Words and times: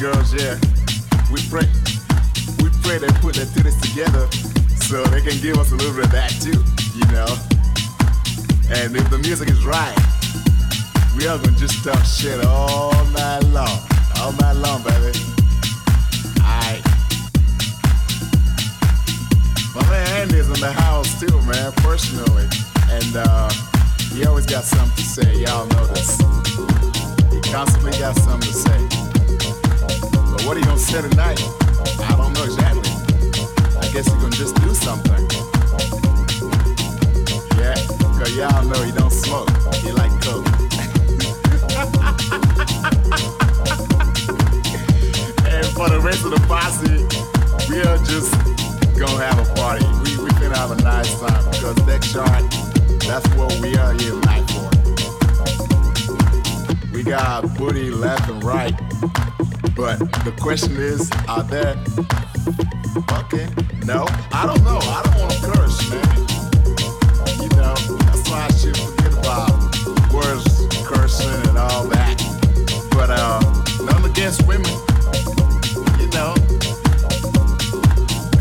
girls, 0.00 0.32
yeah. 0.32 0.54
We 1.32 1.42
pray, 1.50 1.66
we 2.62 2.70
pray 2.82 2.98
they 2.98 3.10
put 3.18 3.34
their 3.34 3.46
titties 3.46 3.80
together 3.82 4.30
so 4.86 5.02
they 5.10 5.20
can 5.20 5.40
give 5.42 5.58
us 5.58 5.72
a 5.72 5.76
little 5.76 5.94
bit 5.94 6.04
of 6.04 6.12
that 6.12 6.30
too, 6.38 6.62
you 6.94 7.06
know. 7.10 7.26
And 8.70 8.94
if 8.94 9.10
the 9.10 9.18
music 9.18 9.50
is 9.50 9.64
right, 9.64 9.96
we 11.16 11.26
are 11.26 11.36
gonna 11.38 11.56
just 11.56 11.82
talk 11.82 12.04
shit 12.04 12.44
all 12.44 12.92
night 13.06 13.42
long, 13.50 13.74
all 14.20 14.32
night 14.38 14.54
long, 14.62 14.82
baby. 14.84 15.18
Alright. 16.46 16.82
My 19.74 19.82
man 19.90 20.28
Andy's 20.28 20.46
in 20.46 20.60
the 20.60 20.72
house 20.72 21.18
too, 21.18 21.42
man, 21.42 21.72
personally, 21.82 22.46
and 22.90 23.16
uh, 23.16 23.50
he 24.14 24.24
always 24.26 24.46
got 24.46 24.62
something 24.62 24.96
to 24.96 25.02
say. 25.02 25.40
Y'all 25.42 25.66
know 25.66 25.86
this. 25.86 26.18
He 27.32 27.40
constantly 27.50 27.98
got 27.98 28.14
something 28.16 28.48
to 28.48 28.54
say. 28.54 29.07
But 30.32 30.42
what 30.44 30.56
are 30.56 30.60
you 30.60 30.66
gonna 30.66 30.78
say 30.78 31.00
tonight? 31.02 31.40
I 32.00 32.14
don't 32.16 32.32
know 32.34 32.44
exactly. 32.44 32.90
I 33.78 33.88
guess 33.92 34.06
you're 34.08 34.20
gonna 34.20 34.36
just 34.36 34.54
do 34.56 34.74
something. 34.74 35.28
Yeah, 37.58 37.74
cause 38.18 38.34
y'all 38.36 38.64
know 38.64 38.82
he 38.82 38.92
don't 38.92 39.10
smoke. 39.10 39.48
He 39.76 39.92
like 39.92 40.12
coke. 40.22 40.46
and 45.48 45.66
for 45.74 45.88
the 45.88 45.98
rest 46.02 46.24
of 46.24 46.30
the 46.32 46.40
posse, 46.46 47.06
we 47.70 47.80
are 47.82 47.98
just 48.04 48.32
gonna 48.98 49.24
have 49.24 49.38
a 49.38 49.44
party. 49.54 49.86
We 50.04 50.16
we 50.22 50.30
gonna 50.32 50.56
have 50.58 50.70
a 50.72 50.76
nice 50.82 51.18
time 51.20 51.44
because 51.50 51.76
that 51.86 52.04
shot, 52.04 52.42
that's 53.06 53.26
what 53.36 53.58
we 53.60 53.76
are 53.76 53.92
here 53.94 54.12
tonight 54.12 54.50
for. 54.50 54.68
We 56.92 57.02
got 57.02 57.56
booty 57.56 57.90
left 57.90 58.28
and 58.28 58.42
right. 58.42 58.74
But 59.74 59.98
the 60.24 60.34
question 60.40 60.76
is, 60.76 61.10
are 61.28 61.42
there? 61.42 61.76
fucking? 63.06 63.48
no, 63.84 64.06
I 64.32 64.46
don't 64.46 64.62
know. 64.64 64.78
I 64.82 65.02
don't 65.04 65.18
want 65.20 65.32
to 65.32 65.40
curse, 65.50 65.90
man. 65.90 66.28
You 67.42 67.48
know, 67.56 67.74
that's 68.04 68.28
why 68.28 68.46
I 68.46 68.52
should 68.52 68.76
forget 68.76 69.12
about 69.16 69.50
words, 70.12 70.66
cursing, 70.84 71.48
and 71.48 71.58
all 71.58 71.84
that. 71.88 72.16
But 72.90 73.10
uh, 73.10 73.40
none 73.84 74.04
against 74.04 74.46
women, 74.46 74.70
you 76.00 76.08
know. 76.10 76.34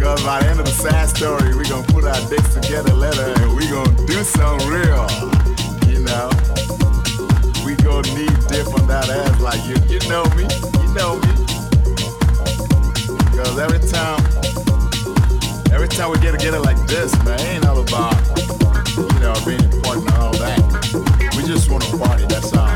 Cause 0.02 0.24
by 0.24 0.42
the 0.42 0.48
end 0.50 0.60
of 0.60 0.66
the 0.66 0.76
sad 0.76 1.10
story, 1.10 1.56
we 1.56 1.64
gonna 1.68 1.86
put 1.88 2.04
our 2.06 2.30
dicks 2.30 2.54
together, 2.54 2.94
letter, 2.94 3.34
and 3.42 3.56
we 3.56 3.68
gonna 3.70 4.06
do 4.06 4.24
something 4.24 4.68
real, 4.68 5.08
you 5.88 6.00
know 6.04 6.57
go 7.88 8.02
knee 8.02 8.28
deep 8.52 8.68
on 8.76 8.86
that 8.88 9.08
ass 9.08 9.40
like 9.40 9.64
you. 9.64 9.78
You 9.88 10.00
know 10.12 10.26
me. 10.36 10.44
You 10.84 10.90
know 10.92 11.16
me. 11.24 11.32
Cause 13.32 13.58
every 13.58 13.80
time, 13.88 14.20
every 15.72 15.88
time 15.88 16.12
we 16.12 16.20
get 16.20 16.34
together 16.38 16.60
like 16.60 16.80
this, 16.86 17.16
man, 17.24 17.40
it 17.40 17.48
ain't 17.56 17.66
all 17.66 17.80
about, 17.80 18.16
you 18.98 19.20
know, 19.24 19.34
being 19.48 19.64
important 19.72 20.12
and 20.12 20.18
all 20.20 20.36
that. 20.44 20.60
We 21.38 21.44
just 21.48 21.72
want 21.72 21.84
to 21.86 21.98
party, 21.98 22.26
that's 22.28 22.52
all. 22.52 22.76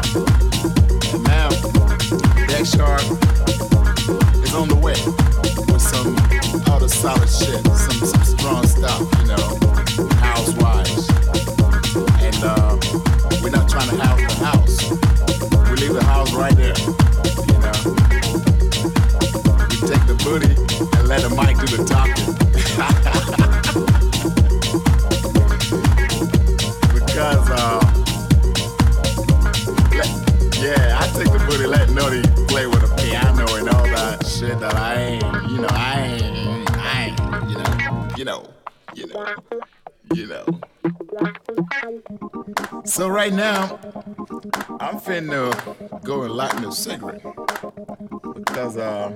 And 1.11 1.23
now, 1.27 1.49
Deck 2.47 2.63
Sharp 2.63 3.03
is 4.39 4.53
on 4.55 4.69
the 4.71 4.79
way 4.79 4.95
with 5.67 5.81
some 5.81 6.15
other 6.71 6.87
solid 6.87 7.27
shit, 7.27 7.59
some, 7.67 7.99
some 8.11 8.23
strong 8.23 8.63
stuff, 8.65 9.01
you 9.19 9.27
know, 9.27 9.47
housewives. 10.23 11.03
And 12.23 12.39
uh, 12.43 12.79
we're 13.43 13.51
not 13.51 13.67
trying 13.67 13.89
to 13.89 13.97
house 13.99 14.21
the 14.21 14.45
house 14.45 14.70
miles 16.21 16.33
right 16.33 16.55
there. 16.55 16.73
You 16.77 16.85
know, 17.59 17.73
You 19.71 19.79
take 19.87 20.05
the 20.07 20.15
booty 20.23 20.53
and 20.97 21.07
let 21.07 21.21
the 21.21 21.29
mic 21.29 21.57
do 21.57 21.65
the 21.75 21.83
talking. 21.85 22.21
because 26.93 27.49
uh, 27.49 27.79
let, 29.97 30.09
yeah, 30.61 30.99
I 30.99 31.01
take 31.17 31.31
the 31.31 31.39
booty, 31.49 31.65
let 31.65 31.89
Nutty 31.89 32.21
play 32.47 32.67
with 32.67 32.83
a 32.83 32.87
piano 32.97 33.45
and 33.55 33.69
all 33.69 33.83
that 33.83 34.25
shit 34.25 34.59
that 34.59 34.75
I 34.75 34.95
ain't, 34.95 35.23
you 35.49 35.61
know, 35.61 35.69
I 35.71 36.01
ain't, 36.01 36.69
I 36.71 37.03
ain't, 37.05 37.19
you 37.49 37.55
know, 37.57 38.07
you 38.17 38.25
know, 38.25 38.45
you 38.93 39.07
know, 39.07 39.25
you 40.13 40.27
know. 40.27 40.45
So 42.85 43.07
right 43.07 43.33
now. 43.33 43.79
I'm 44.81 44.97
finna 44.97 46.03
go 46.03 46.23
and 46.23 46.33
light 46.33 46.59
me 46.59 46.67
a 46.67 46.71
cigarette 46.71 47.21
because 48.33 48.77
uh, 48.77 49.11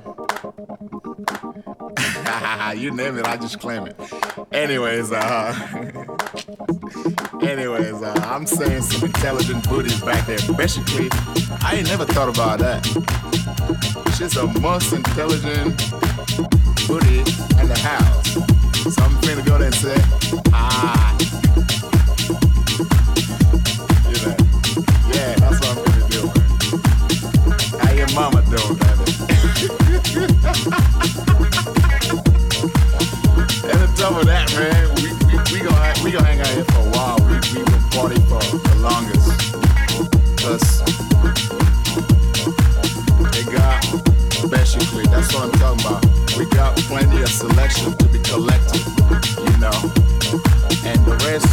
you 2.78 2.92
name 2.92 3.18
it, 3.18 3.26
I 3.26 3.36
just 3.36 3.60
claim 3.60 3.88
it. 3.88 3.96
Anyways, 4.52 5.12
uh, 5.12 5.56
anyways, 7.42 8.04
uh, 8.04 8.14
I'm 8.28 8.46
saying 8.46 8.84
some 8.84 9.06
intelligent 9.06 9.68
booties 9.68 10.00
back 10.02 10.28
there. 10.28 10.38
Basically, 10.56 11.10
I 11.62 11.78
ain't 11.78 11.88
never 11.88 12.06
thought 12.06 12.30
about 12.30 12.60
that. 12.60 12.86
She's 14.16 14.34
the 14.34 14.46
most 14.62 14.94
intelligent 14.94 15.78
booty 16.88 17.22
in 17.60 17.68
the 17.68 17.80
house. 17.82 18.34
So 18.94 19.02
I'm 19.04 19.16
finna 19.22 19.44
go 19.44 19.58
there 19.58 19.66
and 19.66 19.76
say, 19.76 19.96
ah. 20.54 21.25
Mama 28.16 28.42
doing, 28.44 28.80
baby? 28.80 29.12
and 33.68 33.92
top 33.98 34.16
of 34.16 34.26
that, 34.26 34.48
man, 34.56 34.88
we, 34.96 35.12
we, 35.28 35.36
we 35.52 35.60
gonna 35.60 35.94
we 36.02 36.12
gonna 36.12 36.24
hang 36.24 36.40
out 36.40 36.48
here 36.48 36.64
for 36.64 36.80
a 36.80 36.90
while. 36.96 37.20
We 37.28 37.36
we 37.52 37.60
gonna 37.68 37.92
party 37.92 38.16
for 38.32 38.40
the 38.40 38.76
longest. 38.80 39.28
Cause 40.40 40.80
they 43.36 43.44
got 43.52 43.84
basically 44.50 45.04
that's 45.12 45.34
what 45.36 45.44
I'm 45.44 45.52
talking 45.60 45.84
about. 45.84 46.06
We 46.38 46.46
got 46.56 46.78
plenty 46.88 47.22
of 47.22 47.28
selection 47.28 47.98
to 47.98 48.06
be 48.08 48.20
collected, 48.20 48.80
you 49.44 49.58
know. 49.60 49.76
And 50.88 51.04
the 51.04 51.20
rest 51.28 51.52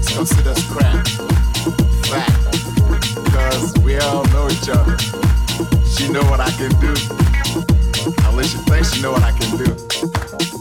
is 0.00 0.08
considered 0.14 0.58
scrap. 0.58 1.06
Fact. 2.04 2.44
Cause 3.32 3.72
we 3.82 3.96
all 4.00 4.24
know 4.26 4.50
each 4.50 4.68
other. 4.68 4.98
She 6.04 6.12
know 6.12 6.24
what 6.24 6.38
I 6.38 6.50
can 6.50 6.68
do. 6.80 6.92
Least 8.36 8.52
she 8.52 8.58
thinks 8.68 8.92
she 8.92 9.00
know 9.00 9.12
what 9.12 9.22
I 9.22 9.32
can 9.38 9.56
do. 9.56 9.64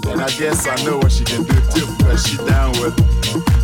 And 0.10 0.22
I 0.22 0.30
guess 0.40 0.66
I 0.66 0.82
know 0.86 1.00
what 1.00 1.12
she 1.12 1.26
can 1.26 1.44
do 1.44 1.54
too, 1.70 1.86
because 1.98 2.26
she 2.26 2.38
down 2.38 2.72
with 2.80 2.96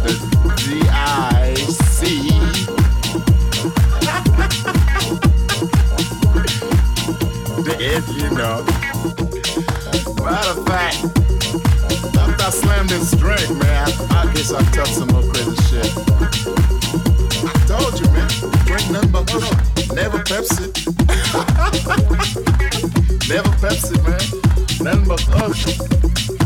the 0.04 0.12
D-I-C. 0.58 2.04
the 7.64 7.80
you 8.12 8.30
know. 8.36 8.66
Matter 10.26 10.60
of 10.60 10.66
fact, 10.68 10.98
after 12.18 12.44
I 12.44 12.50
slammed 12.50 12.90
this 12.90 13.12
drink, 13.12 13.50
man, 13.64 13.88
I, 14.12 14.30
guess 14.34 14.52
I 14.52 14.62
touched 14.72 14.96
some 14.96 15.08
more 15.14 15.24
crazy 15.32 15.56
shit. 15.70 15.94
I 17.48 17.54
told 17.68 17.98
you, 18.02 18.08
man, 18.12 18.28
drink 18.66 18.90
nothing 18.92 19.12
but 19.12 19.30
Hush. 19.30 19.50
Never 19.94 20.20
Pepsi. 20.20 20.99
Never 23.30 23.50
Pepsi, 23.62 23.96
man. 24.04 24.20
Nothing 24.84 25.08
but 25.08 25.22
Hush. 25.30 26.39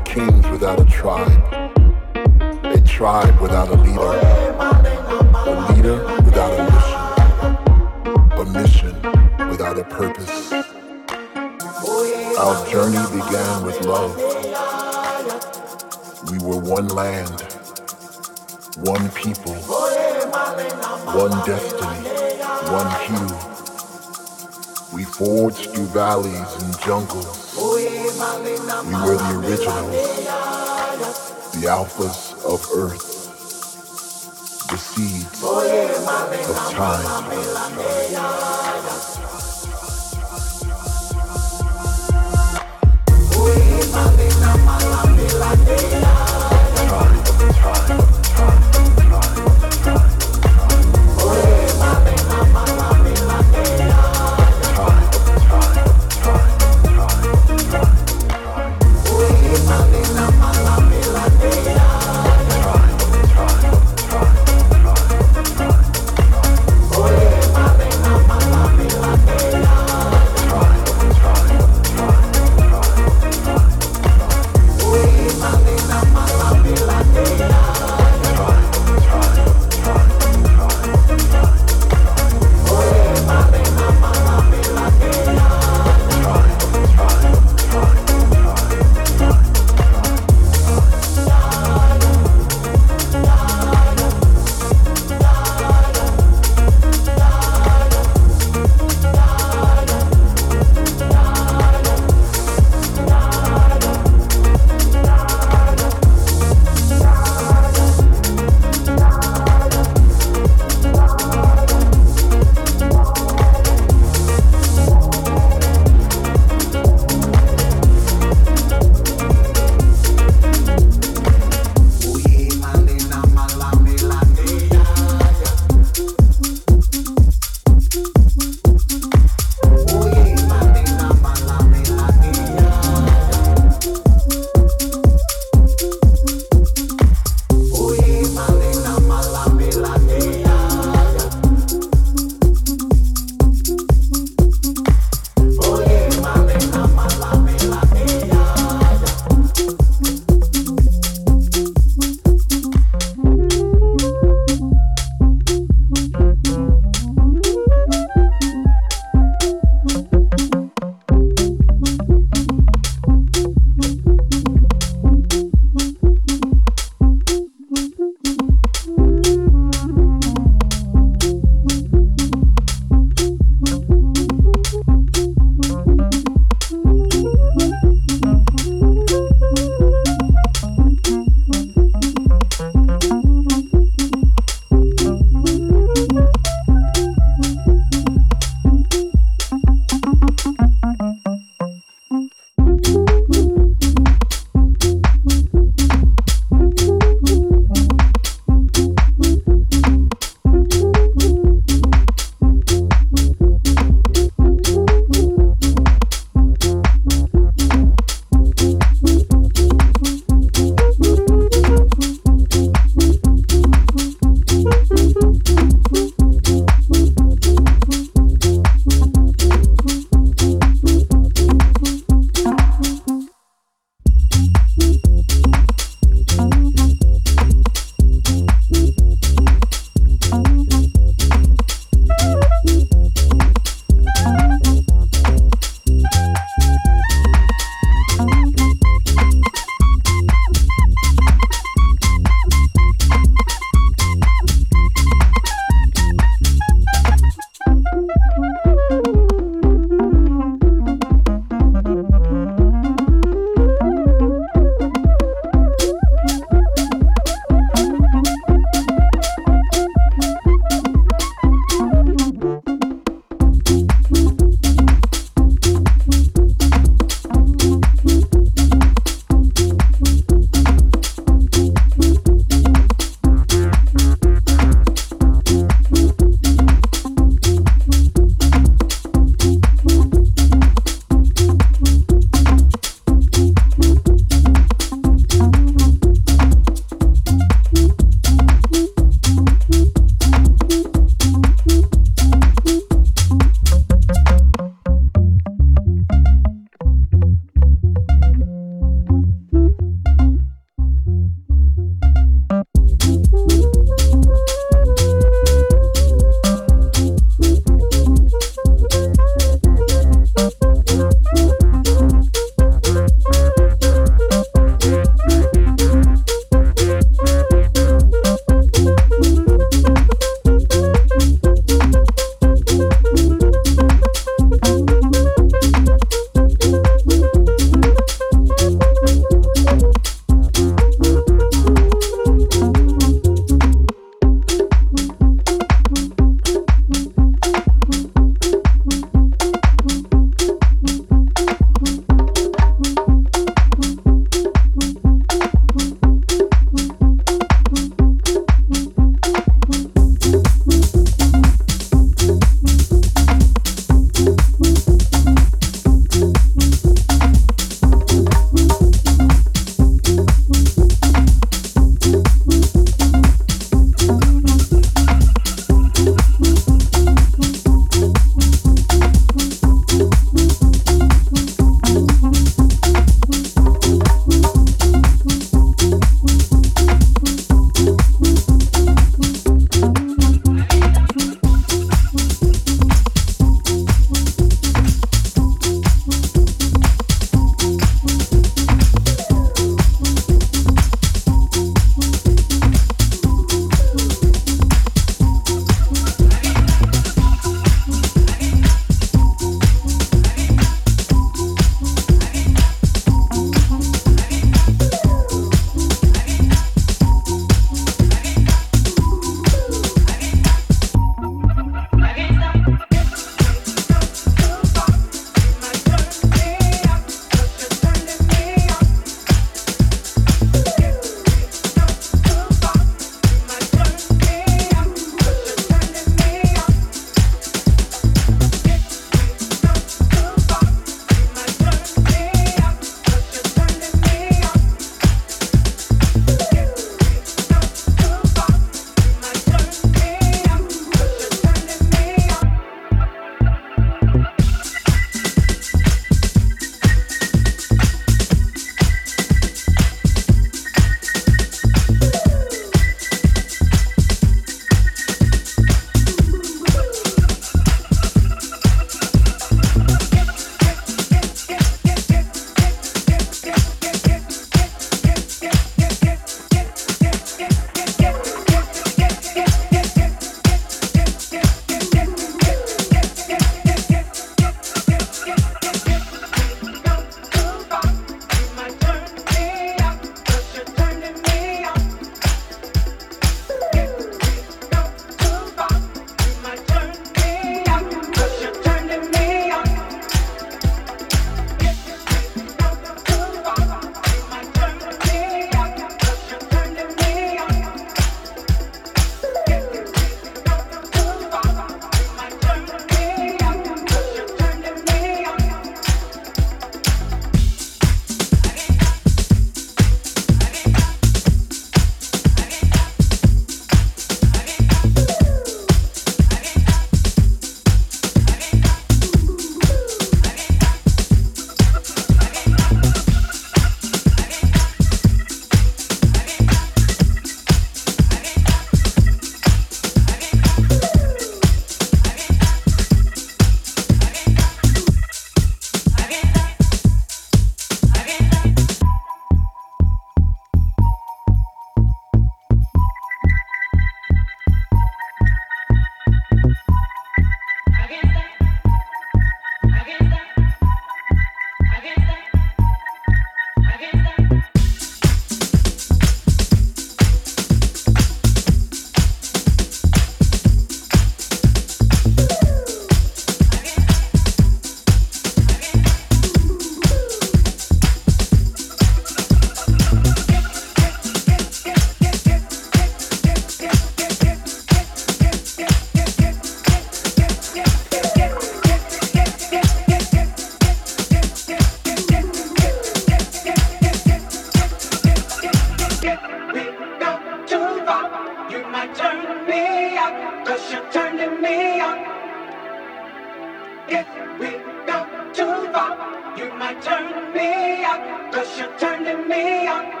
If 593.89 594.07
we 594.39 594.51
go 594.87 595.07
too 595.33 595.71
far, 595.73 596.37
you 596.37 596.53
might 596.55 596.81
turn 596.81 597.33
me 597.33 597.83
out, 597.85 598.33
cause 598.33 598.57
you're 598.59 598.77
turning 598.79 599.27
me 599.29 599.67
out. 599.67 600.00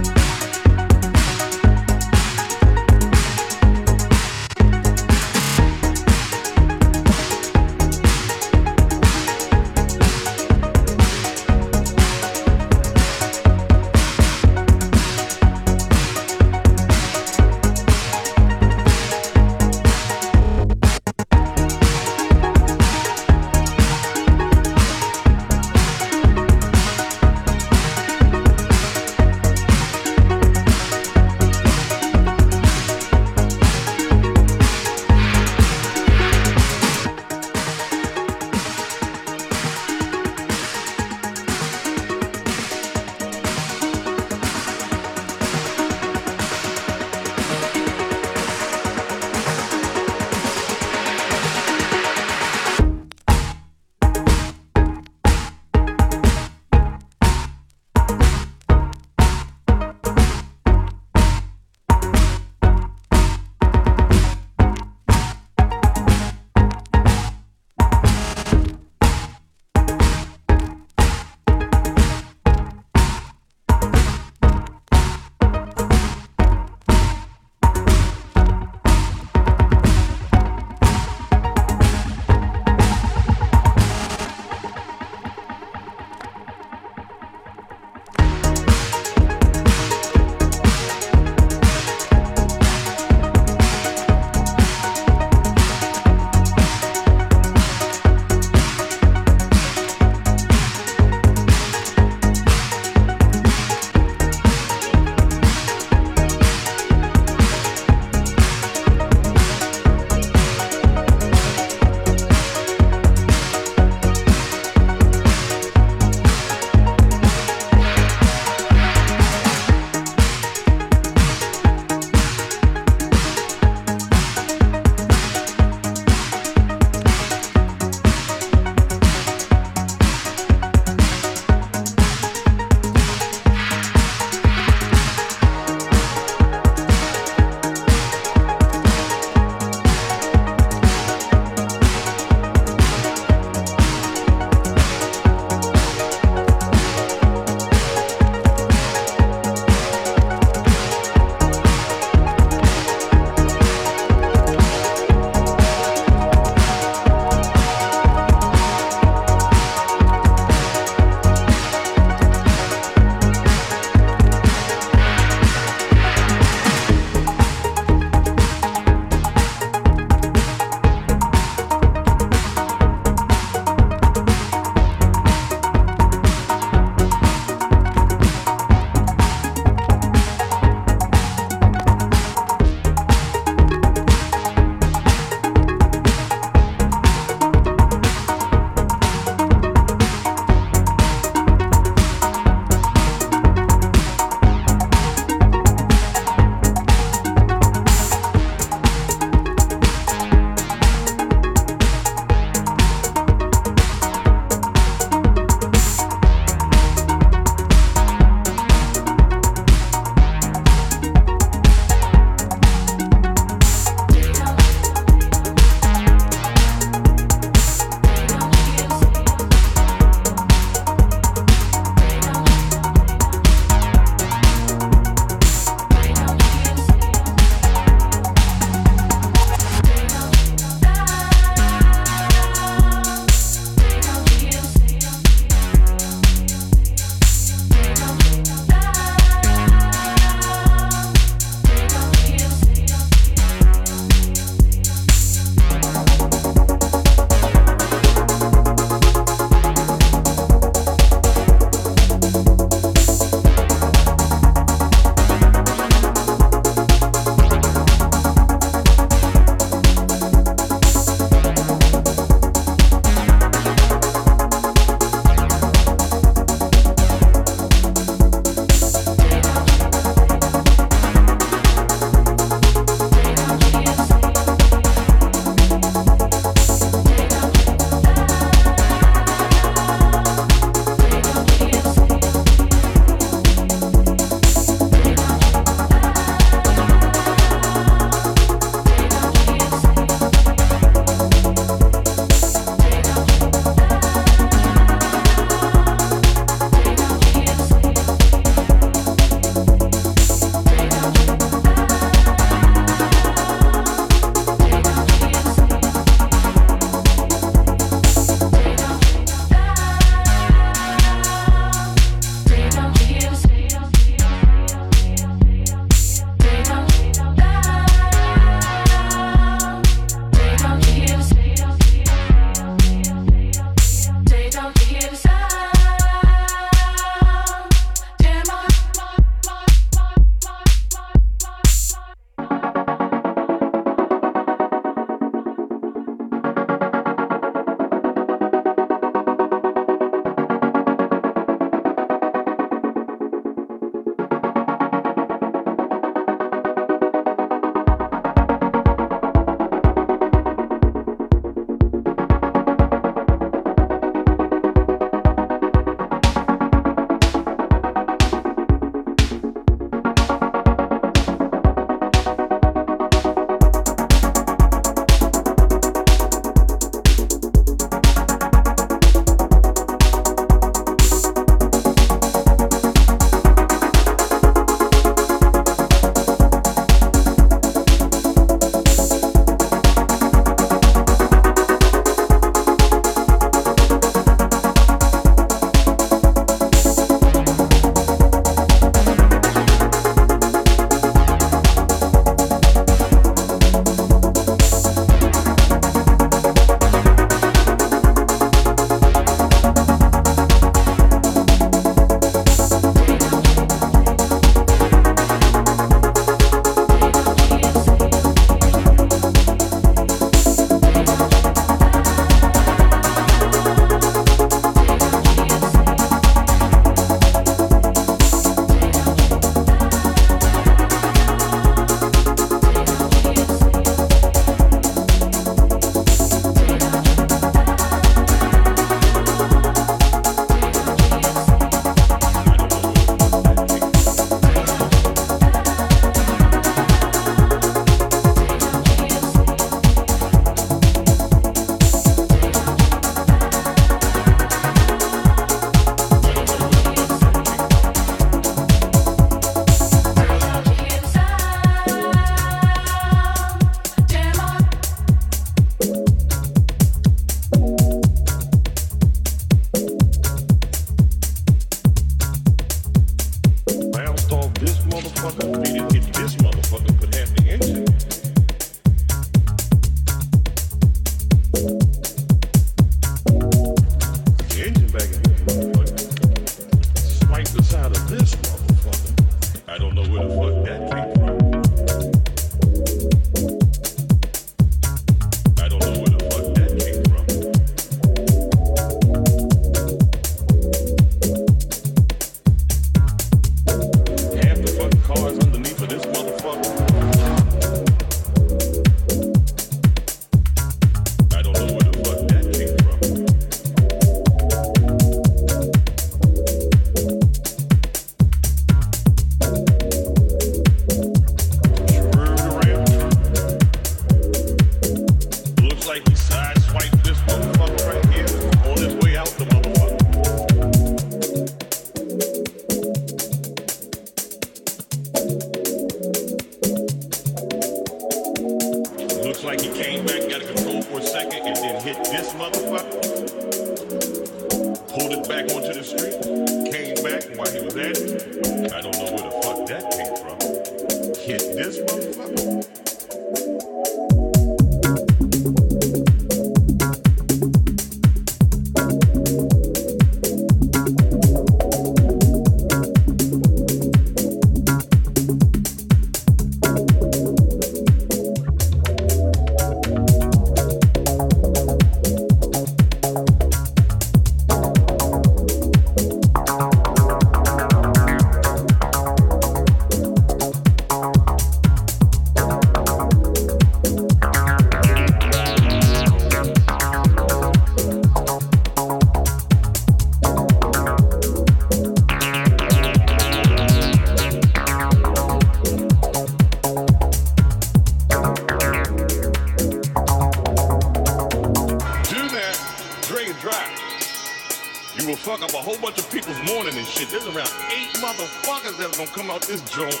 gonna 599.08 599.22
come 599.22 599.30
out 599.34 599.42
this 599.42 599.60
joint 599.70 600.00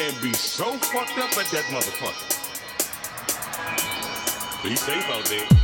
and 0.00 0.20
be 0.22 0.32
so 0.32 0.72
fucked 0.76 1.18
up 1.18 1.30
at 1.38 1.46
that 1.50 1.64
motherfucker. 1.70 2.28
Be 4.62 4.76
safe 4.76 5.08
out 5.10 5.24
there. 5.26 5.61